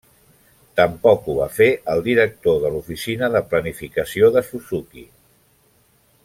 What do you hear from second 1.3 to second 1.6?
va